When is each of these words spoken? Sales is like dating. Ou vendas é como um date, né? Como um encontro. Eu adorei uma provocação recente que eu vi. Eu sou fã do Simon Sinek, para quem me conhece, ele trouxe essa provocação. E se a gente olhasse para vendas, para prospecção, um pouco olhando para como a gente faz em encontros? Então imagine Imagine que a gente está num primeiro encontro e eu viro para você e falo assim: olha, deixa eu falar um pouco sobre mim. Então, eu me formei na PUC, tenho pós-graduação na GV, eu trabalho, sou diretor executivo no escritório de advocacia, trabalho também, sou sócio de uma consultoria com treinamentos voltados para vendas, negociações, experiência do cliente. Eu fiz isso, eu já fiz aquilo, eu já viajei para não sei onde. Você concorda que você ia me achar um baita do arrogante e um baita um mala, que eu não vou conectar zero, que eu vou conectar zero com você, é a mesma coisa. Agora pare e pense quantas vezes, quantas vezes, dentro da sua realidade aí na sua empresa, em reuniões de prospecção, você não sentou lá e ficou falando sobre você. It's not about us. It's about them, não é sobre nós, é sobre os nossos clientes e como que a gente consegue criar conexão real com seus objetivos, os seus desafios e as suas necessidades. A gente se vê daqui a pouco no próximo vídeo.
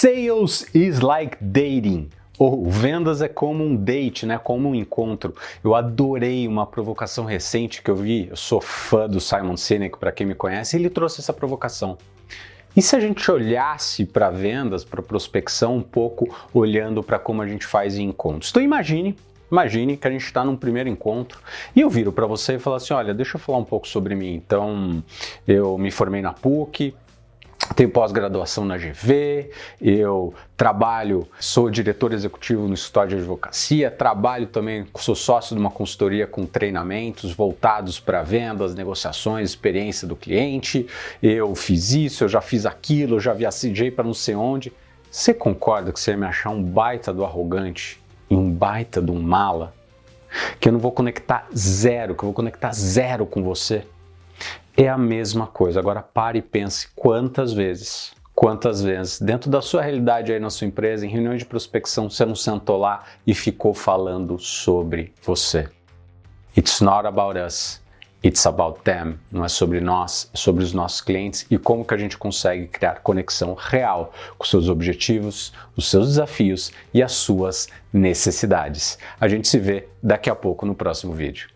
Sales 0.00 0.66
is 0.74 1.00
like 1.00 1.36
dating. 1.42 2.08
Ou 2.38 2.70
vendas 2.70 3.20
é 3.20 3.28
como 3.28 3.62
um 3.62 3.76
date, 3.76 4.24
né? 4.24 4.38
Como 4.38 4.70
um 4.70 4.74
encontro. 4.74 5.34
Eu 5.62 5.74
adorei 5.74 6.48
uma 6.48 6.66
provocação 6.66 7.26
recente 7.26 7.82
que 7.82 7.90
eu 7.90 7.96
vi. 7.96 8.28
Eu 8.30 8.36
sou 8.36 8.62
fã 8.62 9.06
do 9.06 9.20
Simon 9.20 9.58
Sinek, 9.58 9.98
para 9.98 10.10
quem 10.10 10.26
me 10.26 10.34
conhece, 10.34 10.74
ele 10.74 10.88
trouxe 10.88 11.20
essa 11.20 11.34
provocação. 11.34 11.98
E 12.74 12.80
se 12.80 12.96
a 12.96 13.00
gente 13.00 13.30
olhasse 13.30 14.06
para 14.06 14.30
vendas, 14.30 14.86
para 14.86 15.02
prospecção, 15.02 15.76
um 15.76 15.82
pouco 15.82 16.34
olhando 16.54 17.02
para 17.02 17.18
como 17.18 17.42
a 17.42 17.46
gente 17.46 17.66
faz 17.66 17.98
em 17.98 18.08
encontros? 18.08 18.48
Então 18.48 18.62
imagine 18.62 19.14
Imagine 19.52 19.96
que 19.96 20.06
a 20.06 20.10
gente 20.10 20.24
está 20.24 20.44
num 20.44 20.56
primeiro 20.56 20.88
encontro 20.88 21.40
e 21.74 21.80
eu 21.80 21.90
viro 21.90 22.12
para 22.12 22.24
você 22.24 22.54
e 22.54 22.58
falo 22.58 22.76
assim: 22.76 22.94
olha, 22.94 23.12
deixa 23.12 23.36
eu 23.36 23.40
falar 23.40 23.58
um 23.58 23.64
pouco 23.64 23.86
sobre 23.88 24.14
mim. 24.14 24.32
Então, 24.32 25.02
eu 25.46 25.76
me 25.76 25.90
formei 25.90 26.22
na 26.22 26.32
PUC, 26.32 26.94
tenho 27.74 27.90
pós-graduação 27.90 28.64
na 28.64 28.76
GV, 28.76 29.50
eu 29.80 30.34
trabalho, 30.56 31.26
sou 31.38 31.70
diretor 31.70 32.12
executivo 32.12 32.66
no 32.66 32.74
escritório 32.74 33.10
de 33.10 33.16
advocacia, 33.16 33.90
trabalho 33.90 34.46
também, 34.46 34.86
sou 34.96 35.14
sócio 35.14 35.54
de 35.54 35.60
uma 35.60 35.70
consultoria 35.70 36.26
com 36.26 36.44
treinamentos 36.44 37.32
voltados 37.32 38.00
para 38.00 38.22
vendas, 38.22 38.74
negociações, 38.74 39.50
experiência 39.50 40.06
do 40.06 40.16
cliente. 40.16 40.86
Eu 41.22 41.54
fiz 41.54 41.92
isso, 41.92 42.24
eu 42.24 42.28
já 42.28 42.40
fiz 42.40 42.66
aquilo, 42.66 43.16
eu 43.16 43.20
já 43.20 43.32
viajei 43.32 43.90
para 43.90 44.04
não 44.04 44.14
sei 44.14 44.34
onde. 44.34 44.72
Você 45.10 45.32
concorda 45.32 45.92
que 45.92 46.00
você 46.00 46.12
ia 46.12 46.16
me 46.16 46.26
achar 46.26 46.50
um 46.50 46.62
baita 46.62 47.12
do 47.12 47.24
arrogante 47.24 48.00
e 48.28 48.34
um 48.34 48.50
baita 48.50 49.00
um 49.00 49.20
mala, 49.20 49.74
que 50.60 50.68
eu 50.68 50.72
não 50.72 50.78
vou 50.78 50.92
conectar 50.92 51.48
zero, 51.56 52.14
que 52.14 52.22
eu 52.22 52.28
vou 52.28 52.34
conectar 52.34 52.72
zero 52.72 53.26
com 53.26 53.42
você, 53.42 53.84
é 54.84 54.88
a 54.88 54.96
mesma 54.96 55.46
coisa. 55.46 55.78
Agora 55.78 56.02
pare 56.02 56.38
e 56.38 56.42
pense 56.42 56.88
quantas 56.96 57.52
vezes, 57.52 58.14
quantas 58.34 58.82
vezes, 58.82 59.20
dentro 59.20 59.50
da 59.50 59.60
sua 59.60 59.82
realidade 59.82 60.32
aí 60.32 60.40
na 60.40 60.48
sua 60.48 60.66
empresa, 60.66 61.04
em 61.04 61.10
reuniões 61.10 61.40
de 61.40 61.44
prospecção, 61.44 62.08
você 62.08 62.24
não 62.24 62.34
sentou 62.34 62.78
lá 62.78 63.04
e 63.26 63.34
ficou 63.34 63.74
falando 63.74 64.38
sobre 64.38 65.12
você. 65.22 65.68
It's 66.56 66.80
not 66.80 67.06
about 67.06 67.38
us. 67.38 67.80
It's 68.22 68.44
about 68.44 68.80
them, 68.82 69.18
não 69.32 69.46
é 69.46 69.48
sobre 69.48 69.80
nós, 69.80 70.30
é 70.34 70.36
sobre 70.36 70.62
os 70.62 70.74
nossos 70.74 71.00
clientes 71.00 71.46
e 71.50 71.56
como 71.56 71.86
que 71.86 71.94
a 71.94 71.96
gente 71.96 72.18
consegue 72.18 72.66
criar 72.66 73.00
conexão 73.00 73.54
real 73.54 74.12
com 74.36 74.44
seus 74.44 74.68
objetivos, 74.68 75.54
os 75.74 75.88
seus 75.88 76.08
desafios 76.08 76.70
e 76.92 77.02
as 77.02 77.12
suas 77.12 77.66
necessidades. 77.90 78.98
A 79.18 79.26
gente 79.26 79.48
se 79.48 79.58
vê 79.58 79.88
daqui 80.02 80.28
a 80.28 80.34
pouco 80.34 80.66
no 80.66 80.74
próximo 80.74 81.14
vídeo. 81.14 81.48